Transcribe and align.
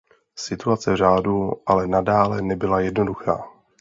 Situace 0.37 0.93
v 0.93 0.95
řádu 0.95 1.51
ale 1.65 1.87
nadále 1.87 2.41
nebyla 2.41 2.79
jednoduchá. 2.79 3.43